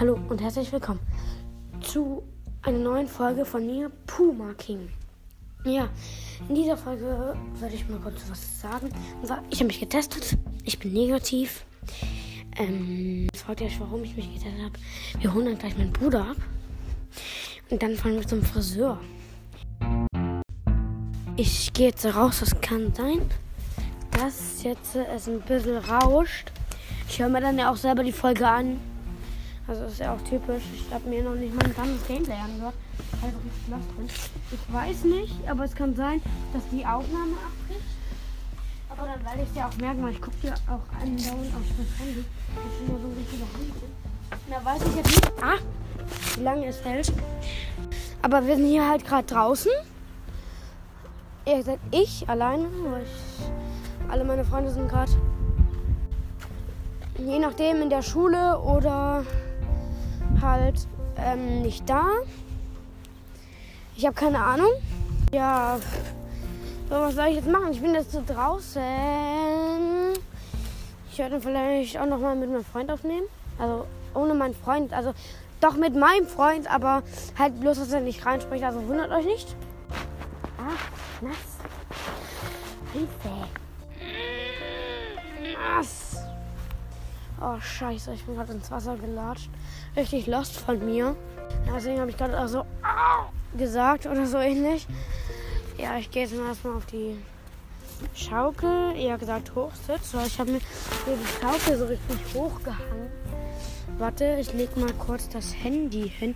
[0.00, 0.98] Hallo und herzlich willkommen
[1.82, 2.22] zu
[2.62, 4.88] einer neuen Folge von mir, Puma King.
[5.66, 5.90] Ja,
[6.48, 8.88] in dieser Folge werde ich mal kurz was sagen.
[9.20, 10.38] Und zwar, ich habe mich getestet.
[10.64, 11.66] Ich bin negativ.
[12.56, 14.72] Ähm, jetzt fragt ihr euch, warum ich mich getestet habe.
[15.20, 16.36] Wir holen dann gleich meinen Bruder ab.
[17.68, 18.98] Und dann fahren wir zum Friseur.
[21.36, 23.20] Ich gehe jetzt raus, das kann sein,
[24.12, 26.52] dass jetzt es ein bisschen rauscht.
[27.06, 28.80] Ich höre mir dann ja auch selber die Folge an.
[29.66, 30.62] Also ist ja auch typisch.
[30.74, 32.74] Ich habe mir noch nicht mal ein ganzes Gameplay angehört.
[33.22, 34.08] Also richtig los drin.
[34.52, 36.20] Ich weiß nicht, aber es kann sein,
[36.52, 37.86] dass die Aufnahme abbricht.
[38.88, 41.62] Aber dann werde ich es ja auch merken, weil ich gucke ja auch andauernd auf
[41.78, 42.24] das Handy.
[42.54, 43.72] Das ist immer so Handy.
[44.48, 45.58] Da weiß ich jetzt nicht, ah,
[46.36, 47.12] wie lange es hält.
[48.22, 49.70] Aber wir sind hier halt gerade draußen.
[51.46, 55.12] Ihr gesagt, ich alleine, weil ich, alle meine Freunde sind gerade
[57.26, 59.24] je nachdem in der Schule oder
[60.40, 62.06] halt ähm, nicht da.
[63.96, 64.70] Ich habe keine Ahnung.
[65.32, 65.78] Ja,
[66.88, 67.70] so, was soll ich jetzt machen?
[67.70, 68.82] Ich bin jetzt so draußen.
[71.12, 73.26] Ich werde vielleicht auch noch mal mit meinem Freund aufnehmen.
[73.58, 74.92] Also ohne meinen Freund.
[74.92, 75.12] Also
[75.60, 77.02] doch mit meinem Freund, aber
[77.38, 78.64] halt bloß, dass er nicht reinspricht.
[78.64, 79.54] Also wundert euch nicht.
[80.58, 81.36] Ah, nass.
[82.92, 83.48] Hilfe.
[85.76, 86.09] Nass.
[87.42, 89.48] Oh, scheiße, ich bin gerade ins Wasser gelatscht.
[89.96, 91.16] Richtig lost von mir.
[91.66, 92.66] Deswegen habe ich gerade auch so
[93.56, 94.86] gesagt oder so ähnlich.
[95.78, 97.16] Ja, ich gehe jetzt mal erstmal auf die
[98.14, 103.10] Schaukel, eher gesagt Hochsitz, weil ich habe mir die Schaukel so richtig hochgehangen.
[103.98, 106.34] Warte, ich leg mal kurz das Handy hin.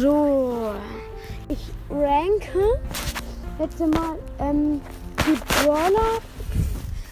[0.00, 0.74] So,
[1.48, 2.80] ich ranke
[3.58, 4.80] jetzt mal ähm,
[5.26, 6.20] die Brawler,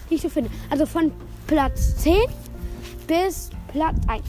[0.09, 0.49] die ich so finde.
[0.69, 1.11] Also von
[1.47, 2.15] Platz 10
[3.07, 4.23] bis Platz 1.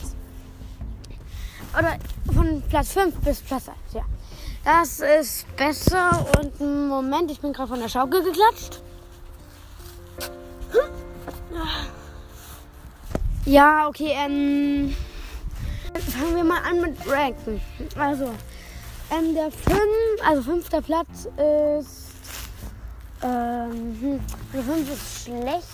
[1.77, 1.97] Oder
[2.33, 4.03] von Platz 5 bis Platz 1, ja.
[4.63, 8.81] Das ist besser und Moment, ich bin gerade von der Schaukel geklatscht.
[13.45, 14.95] Ja, okay, ähm.
[15.93, 17.61] Fangen wir mal an mit Ranken.
[17.97, 18.25] Also,
[19.11, 19.79] ähm, der 5,
[20.25, 21.27] also fünfter Platz
[21.77, 22.02] ist
[23.23, 24.19] ähm, hm,
[24.53, 25.67] also 5 ist schlecht.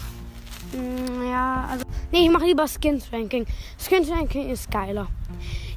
[0.71, 1.85] Hm, ja, also.
[2.11, 3.45] Nee, ich mache lieber Skins Ranking.
[3.77, 5.07] Skins Ranking ist geiler.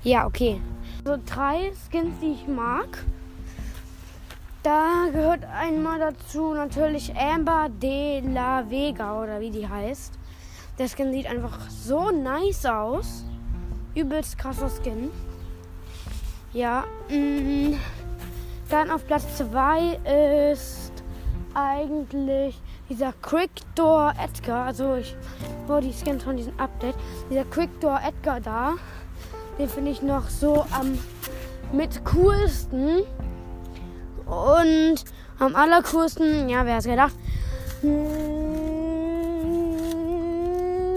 [0.03, 0.61] Ja, okay.
[1.05, 3.05] So also drei Skins, die ich mag.
[4.63, 10.13] Da gehört einmal dazu natürlich Amber de la Vega oder wie die heißt.
[10.79, 13.25] Der Skin sieht einfach so nice aus.
[13.95, 15.11] Übelst krasser Skin.
[16.53, 16.85] Ja.
[17.09, 17.77] Mh.
[18.69, 20.82] Dann auf Platz 2 ist
[21.55, 25.17] eigentlich dieser Quickdoor Edgar, also ich
[25.67, 26.95] wurde die Scans von diesem Update,
[27.31, 28.75] dieser Quickdoor Edgar da,
[29.59, 30.99] den finde ich noch so am
[31.73, 33.03] mit coolsten
[34.27, 35.05] und
[35.39, 37.15] am allercoolsten, ja, wer hat's gedacht,
[37.81, 38.63] hm,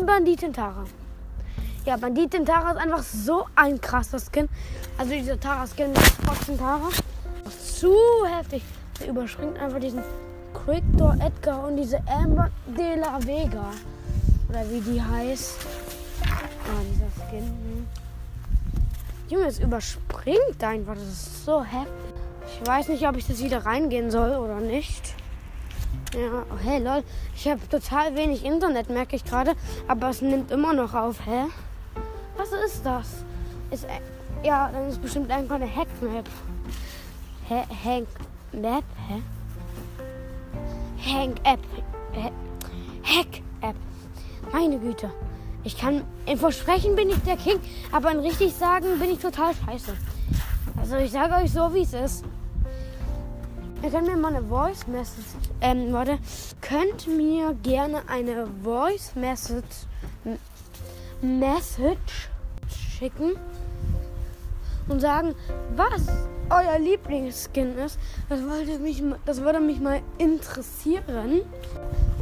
[0.06, 0.86] Banditin Tara.
[1.86, 4.50] Ja, Banditin Tara ist einfach so ein krasser Skin.
[4.98, 6.90] Also dieser Tara-Skin mit Foxen Tara.
[7.62, 7.94] Zu
[8.26, 8.64] heftig.
[9.00, 10.02] Der überspringt einfach diesen
[10.66, 13.70] Quickdoor Edgar und diese Amber de la Vega.
[14.50, 15.60] Oder wie die heißt.
[16.24, 17.44] Ah, dieser Skin.
[17.44, 17.88] Hm.
[19.30, 20.96] Junge, es überspringt einfach.
[20.96, 21.92] Das ist so heftig.
[22.48, 25.14] Ich weiß nicht, ob ich das wieder reingehen soll oder nicht.
[26.16, 27.04] Ja, oh, hey, lol.
[27.36, 29.54] Ich habe total wenig Internet, merke ich gerade.
[29.88, 31.28] Aber es nimmt immer noch auf.
[31.28, 31.46] Hä?
[32.38, 33.24] Was ist das?
[33.70, 34.00] Ist, äh,
[34.44, 36.28] ja, dann ist bestimmt einfach eine Hack-Map.
[37.48, 39.22] Hä?
[41.06, 41.60] Hack-Map?
[42.14, 42.22] Hä?
[42.22, 42.34] Hank-App.
[43.04, 43.76] Hack-App.
[44.52, 45.12] Meine Güte.
[45.64, 47.60] Ich kann, im Versprechen bin ich der King,
[47.92, 49.94] aber in richtig sagen bin ich total scheiße.
[50.78, 52.26] Also ich sage euch so, wie es ist.
[53.82, 55.28] Ihr könnt mir mal eine Voice Message,
[55.62, 56.18] ähm, warte,
[56.62, 59.86] könnt mir gerne eine Voice Message,
[61.22, 62.30] Message
[62.98, 63.36] schicken
[64.88, 65.36] und sagen,
[65.76, 66.08] was
[66.50, 68.00] euer Lieblingsskin ist.
[68.30, 71.42] Das würde mich, das würde mich mal interessieren.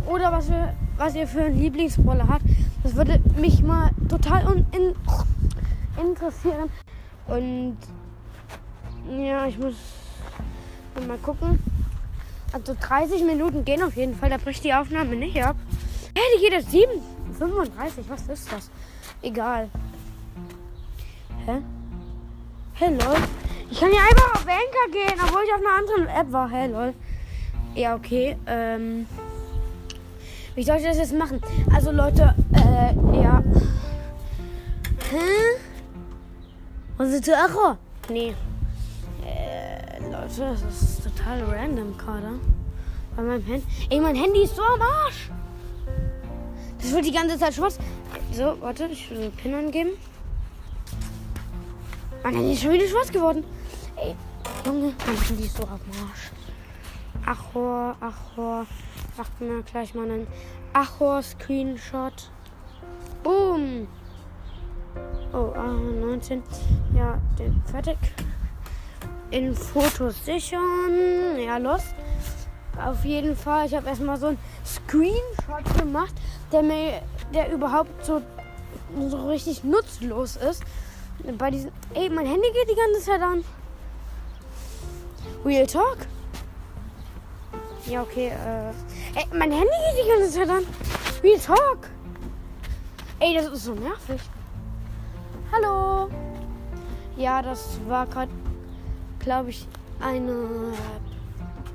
[0.08, 2.46] Oder was, wir, was ihr für einen Lieblingsbrawler habt.
[2.84, 4.94] Das würde mich mal total un, in,
[6.02, 6.70] interessieren.
[7.28, 7.78] Und
[9.18, 9.76] ja, ich muss
[11.08, 11.60] mal gucken.
[12.52, 14.30] Also 30 Minuten gehen auf jeden Fall.
[14.30, 15.56] Da bricht die Aufnahme nicht ab.
[16.16, 16.92] Hey, die geht jetzt 7,
[17.38, 18.06] 35.
[18.10, 18.70] Was ist das?
[19.22, 19.70] Egal.
[21.46, 21.62] Hä?
[22.74, 23.18] Hey, lol.
[23.74, 26.48] Ich kann hier einfach auf Anchor gehen, obwohl ich auf einer anderen App war.
[26.48, 26.94] Hey, lol.
[27.74, 28.38] Ja, okay.
[28.46, 29.08] Ähm,
[30.54, 31.42] Wie soll ich das jetzt machen?
[31.74, 33.44] Also Leute, äh, ja.
[35.10, 35.58] Hä?
[36.98, 37.76] Was ist der Echo?
[38.10, 38.36] Nee.
[39.26, 42.40] Äh, Leute, das ist total random gerade.
[43.16, 43.66] Bei meinem Handy.
[43.90, 45.32] Ey, mein Handy ist so am Arsch.
[46.80, 47.80] Das wird die ganze Zeit schwarz.
[48.32, 49.90] So, warte, ich will den Pin angeben.
[52.22, 53.44] Mein Handy ist schon wieder schwarz geworden.
[54.04, 54.16] Ey,
[54.66, 56.32] Junge, mein Handy ist so am Arsch.
[57.26, 58.66] Achor, Achor.
[59.16, 60.28] Macht mir gleich mal einen
[60.74, 62.30] Achor-Screenshot.
[63.24, 63.88] Boom.
[65.32, 66.44] Oh, ah, 19.
[66.94, 67.98] Ja, den fertig.
[69.32, 71.40] In Fotos sichern.
[71.40, 71.84] Ja, los.
[72.78, 73.68] Auf jeden Fall.
[73.68, 76.14] Ich habe erstmal so einen Screenshot gemacht,
[76.52, 77.02] der mir,
[77.34, 78.22] der überhaupt so,
[79.08, 80.62] so richtig nutzlos ist.
[81.38, 81.72] Bei diesen.
[81.94, 83.46] Ey, mein Handy geht die ganze Zeit an.
[85.46, 85.98] Real Talk?
[87.86, 89.20] Ja, okay, äh.
[89.20, 90.64] Ey, mein Handy geht die ganze Zeit an.
[91.22, 91.90] Real Talk.
[93.20, 94.22] Ey, das ist so nervig.
[95.52, 96.10] Hallo.
[97.18, 98.32] Ja, das war gerade,
[99.20, 99.68] glaube ich,
[100.00, 100.74] eine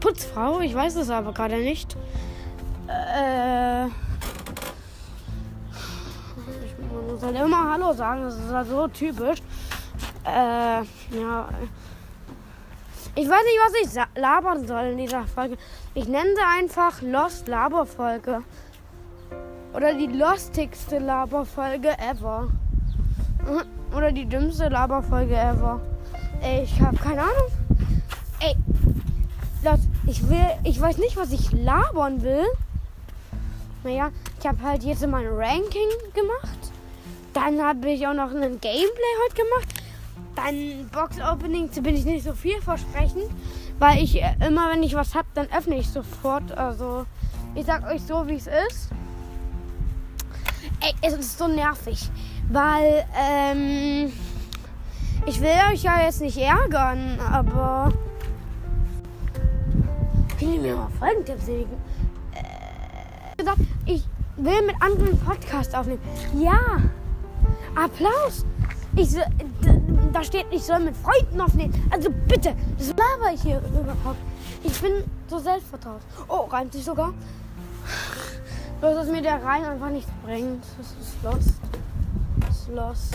[0.00, 0.60] Putzfrau.
[0.60, 1.94] Ich weiß es aber gerade nicht.
[2.88, 3.86] Äh.
[3.86, 3.92] Ich
[7.12, 8.22] muss halt immer Hallo sagen.
[8.22, 9.42] Das ist halt so typisch.
[10.24, 10.80] Äh,
[11.20, 11.48] ja.
[13.20, 15.56] Ich weiß nicht, was ich labern soll in dieser Folge.
[15.92, 18.44] Ich nenne sie einfach Lost Laberfolge.
[19.74, 22.48] Oder die lostigste Laberfolge ever.
[23.96, 25.80] Oder die dümmste Laberfolge ever.
[26.42, 27.50] Ey, ich habe keine Ahnung.
[28.38, 28.54] Ey,
[29.64, 32.46] Leute, ich will, ich weiß nicht, was ich labern will.
[33.82, 36.70] Naja, ich habe halt jetzt mein Ranking gemacht.
[37.32, 39.77] Dann habe ich auch noch ein Gameplay heute gemacht.
[40.44, 43.22] Dann Box-Opening bin ich nicht so viel versprechen,
[43.80, 46.52] weil ich äh, immer, wenn ich was habe, dann öffne ich sofort.
[46.52, 47.06] Also,
[47.56, 48.90] ich sag euch so, wie es ist.
[50.80, 52.08] Ey, es ist so nervig,
[52.50, 54.12] weil, ähm,
[55.26, 57.92] ich will euch ja jetzt nicht ärgern, aber
[60.38, 61.72] Könnt ihr mir mal Folgentipps geben?
[62.32, 63.42] Äh,
[63.86, 64.04] ich
[64.36, 66.00] will mit anderen Podcasts aufnehmen.
[66.38, 66.60] Ja,
[67.74, 68.44] Applaus.
[68.98, 69.14] Ich,
[70.12, 71.72] da steht, ich soll mit Freunden aufnehmen.
[71.88, 74.18] Also bitte, das laber ich hier überhaupt.
[74.64, 76.00] Ich bin so selbstvertraut.
[76.26, 77.14] Oh, reimt sich sogar.
[78.80, 80.64] Bloß, dass mir der Reim einfach nichts bringt.
[80.76, 81.60] Das ist lost.
[82.40, 83.14] Das ist lost.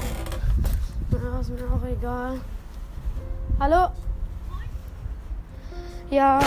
[1.11, 2.39] Na, ist mir auch egal.
[3.59, 3.89] Hallo?
[6.09, 6.39] Ja,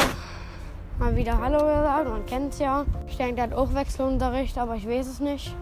[0.99, 2.09] mal wieder Hallo gesagt.
[2.09, 2.87] Man kennt es ja.
[3.07, 5.55] Ich denke, der hat auch Wechselunterricht, aber ich weiß es nicht.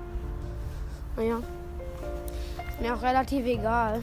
[1.17, 1.41] Naja.
[2.84, 4.02] Mir auch relativ egal.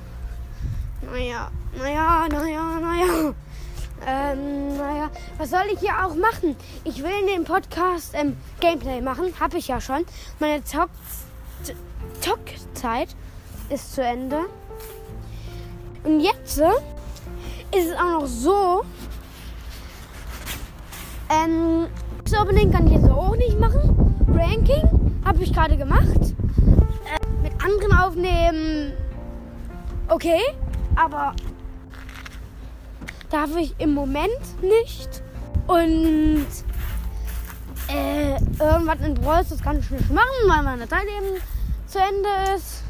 [1.04, 3.34] Naja, naja, naja, naja.
[4.08, 6.56] Ähm, naja, was soll ich hier auch machen?
[6.84, 9.32] Ich will in dem Podcast ähm, Gameplay machen.
[9.40, 10.04] Hab ich ja schon.
[10.40, 10.90] Meine Zockzeit
[13.70, 14.48] ist zu Ende.
[16.04, 16.72] Und jetzt äh,
[17.78, 18.84] ist es auch noch so.
[21.30, 21.86] Ähm,
[22.24, 24.16] das Opening kann ich jetzt auch nicht machen.
[24.28, 26.34] Ranking habe ich gerade gemacht
[27.64, 28.94] anderen aufnehmen.
[30.08, 30.42] Okay,
[30.96, 31.34] aber
[33.30, 35.24] darf ich im Moment nicht.
[35.68, 36.48] Und
[37.88, 41.42] äh, irgendwas in Brawl das kann ich nicht machen, weil meine Zeit eben
[41.88, 42.84] zu Ende ist.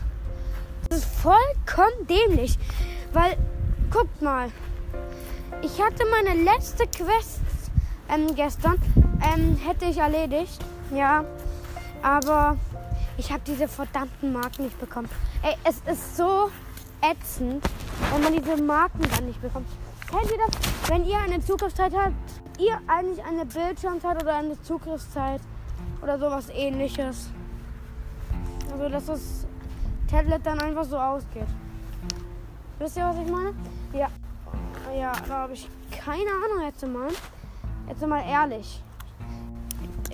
[0.90, 2.58] Das ist vollkommen dämlich.
[3.14, 3.38] Weil,
[3.92, 4.50] guckt mal,
[5.62, 7.40] ich hatte meine letzte Quest
[8.10, 8.82] ähm, gestern,
[9.22, 10.60] ähm, hätte ich erledigt.
[10.94, 11.24] Ja,
[12.02, 12.58] aber
[13.22, 15.08] ich habe diese verdammten Marken nicht bekommen.
[15.44, 16.50] Ey, es ist so
[17.04, 17.64] ätzend,
[18.12, 19.68] wenn man diese Marken dann nicht bekommt.
[20.10, 20.90] Kennt ihr das?
[20.90, 22.16] Wenn ihr eine Zugriffszeit habt,
[22.60, 25.40] ihr eigentlich eine Bildschirmzeit oder eine Zugriffszeit
[26.02, 27.30] oder sowas ähnliches.
[28.72, 29.46] Also, dass das
[30.10, 31.48] Tablet dann einfach so ausgeht.
[32.80, 33.54] Wisst ihr, was ich meine?
[33.94, 34.08] Ja.
[34.98, 37.10] Ja, da habe ich keine Ahnung jetzt mal.
[37.88, 38.82] Jetzt mal ehrlich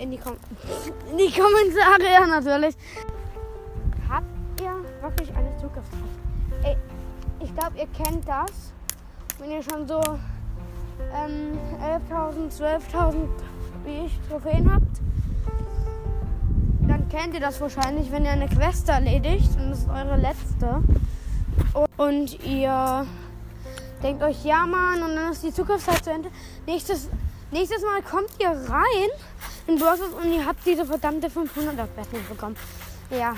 [0.00, 0.34] in die, Kom
[1.10, 2.74] in die Kommentare, ja, natürlich.
[4.08, 6.02] Habt ihr wirklich eine Zukunftszeit?
[6.62, 6.76] Ey,
[7.40, 8.72] ich glaube, ihr kennt das.
[9.38, 10.00] Wenn ihr schon so
[11.14, 11.58] ähm,
[12.10, 12.50] 11.000,
[12.92, 13.28] 12.000
[13.84, 15.00] wie ich Trophäen habt,
[16.88, 20.82] dann kennt ihr das wahrscheinlich, wenn ihr eine Quest erledigt und das ist eure letzte.
[21.96, 23.06] Und ihr
[24.02, 26.30] denkt euch, ja Mann, und dann ist die Zukunftszeit zu Ende.
[26.66, 27.08] Nächstes,
[27.50, 29.10] nächstes Mal kommt ihr rein
[29.68, 32.56] in Bosses und ihr habt diese verdammte 500er Quest nicht bekommen.
[33.10, 33.34] Ja,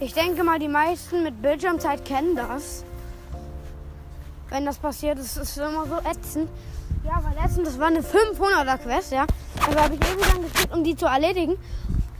[0.00, 2.82] ich denke mal, die meisten mit Bildschirmzeit kennen das.
[4.48, 6.48] Wenn das passiert, ist immer so ätzend.
[7.04, 9.26] Ja, weil letztens, das war eine 500er Quest, ja.
[9.66, 11.52] Also habe ich ewig lang gekriegt, um die zu erledigen.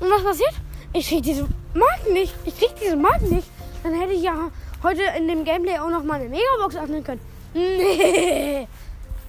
[0.00, 0.54] Und was passiert?
[0.92, 2.34] Ich krieg diese Marken nicht.
[2.44, 3.48] Ich krieg diese Marken nicht.
[3.82, 4.50] Dann hätte ich ja
[4.82, 7.20] heute in dem Gameplay auch noch mal eine Megabox öffnen können.
[7.54, 8.68] Nee.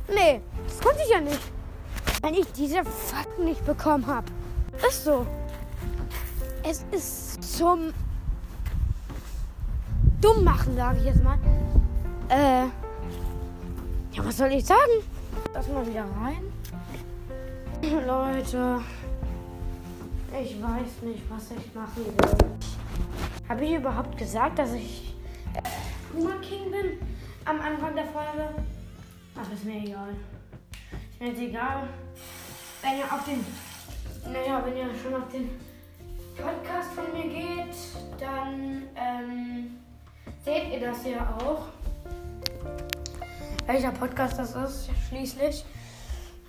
[0.09, 1.39] Nee, das konnte ich ja nicht.
[2.21, 4.27] Wenn ich diese Fakten nicht bekommen habe.
[4.87, 5.25] Ist so.
[6.63, 7.93] Es ist zum
[10.21, 11.37] dumm machen, sage ich jetzt mal.
[12.29, 12.65] Äh,
[14.13, 15.03] ja, was soll ich sagen?
[15.53, 16.41] Lass mal wieder rein.
[18.07, 18.81] Leute,
[20.41, 22.57] ich weiß nicht, was ich machen will.
[23.47, 25.15] Habe ich überhaupt gesagt, dass ich
[26.11, 26.99] Puma King bin
[27.45, 28.49] am Anfang der Folge?
[29.35, 30.15] Ach, ist mir egal.
[31.17, 31.89] Ist mir jetzt egal.
[32.83, 33.43] Wenn ihr auf den,
[34.31, 35.49] naja, wenn ihr schon auf den
[36.35, 37.75] Podcast von mir geht,
[38.19, 39.77] dann ähm,
[40.45, 41.69] seht ihr das ja auch.
[43.65, 45.65] Welcher Podcast das ist, schließlich.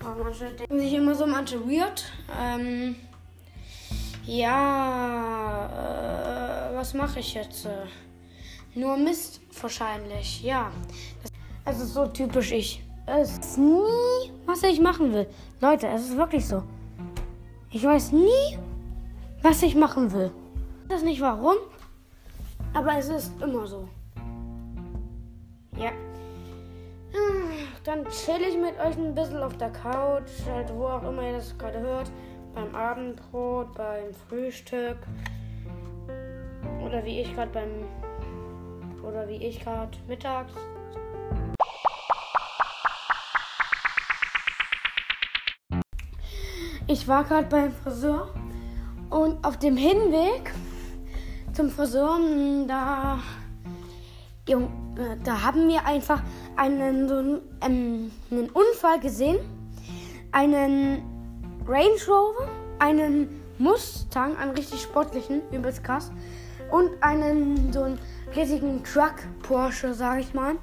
[0.04, 2.04] Aber manche denken sich immer so, manche weird.
[2.38, 2.96] Ähm,
[4.26, 5.70] ja,
[6.72, 7.66] äh, was mache ich jetzt?
[8.74, 10.70] Nur Mist wahrscheinlich, ja.
[11.64, 12.84] Das ist so typisch ich.
[13.06, 15.26] Es ist nie, was ich machen will.
[15.60, 16.62] Leute, es ist wirklich so.
[17.70, 18.58] Ich weiß nie,
[19.42, 20.30] was ich machen will.
[20.84, 21.56] Ich weiß nicht warum,
[22.72, 23.86] aber es ist immer so.
[25.76, 25.90] Ja.
[27.84, 31.34] Dann chill ich mit euch ein bisschen auf der Couch, halt wo auch immer ihr
[31.34, 32.10] das gerade hört.
[32.54, 34.96] Beim Abendbrot, beim Frühstück.
[36.84, 37.68] Oder wie ich gerade beim.
[39.06, 40.54] Oder wie ich gerade mittags.
[46.90, 48.32] Ich war gerade beim Friseur
[49.10, 50.54] und auf dem Hinweg
[51.52, 52.18] zum Friseur,
[52.66, 53.18] da,
[55.22, 56.22] da haben wir einfach
[56.56, 59.36] einen, so einen, ähm, einen Unfall gesehen.
[60.32, 61.02] Einen
[61.66, 63.28] Range Rover, einen
[63.58, 66.10] Mustang, einen richtig sportlichen, übelst krass.
[66.70, 67.98] Und einen so einen
[68.34, 70.54] riesigen Truck Porsche, sag ich mal.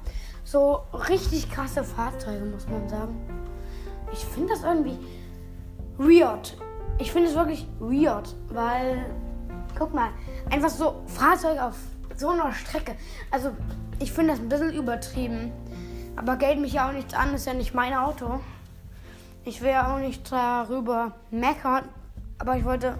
[0.42, 3.14] So richtig krasse Fahrzeuge, muss man sagen.
[4.12, 4.98] Ich finde das irgendwie
[5.98, 6.56] weird.
[6.98, 9.06] Ich finde es wirklich weird, weil,
[9.78, 10.10] guck mal,
[10.50, 11.76] einfach so Fahrzeuge auf
[12.16, 12.96] so einer Strecke.
[13.30, 13.50] Also,
[13.98, 15.52] ich finde das ein bisschen übertrieben.
[16.16, 18.40] Aber geht mich ja auch nichts an, ist ja nicht mein Auto.
[19.44, 21.84] Ich will ja auch nicht darüber meckern.
[22.38, 22.98] Aber ich wollte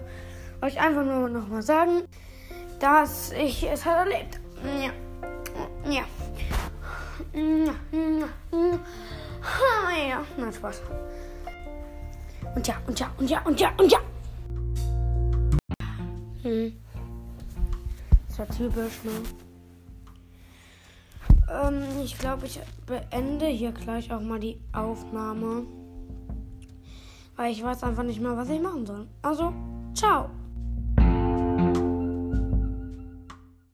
[0.61, 2.03] euch einfach nur noch mal sagen,
[2.79, 4.39] dass ich es halt erlebt.
[4.81, 4.91] Ja.
[5.91, 6.03] Ja.
[9.97, 10.23] Ja.
[10.37, 10.81] Na, Spaß.
[12.57, 13.99] Und ja, und ja, und ja, und ja, und ja.
[16.41, 16.73] Hm.
[18.27, 19.11] Das war typisch, ne?
[21.51, 25.67] Ähm, ich glaube, ich beende hier gleich auch mal die Aufnahme.
[27.35, 29.07] Weil ich weiß einfach nicht mehr, was ich machen soll.
[29.21, 29.53] Also,
[29.93, 30.31] ciao.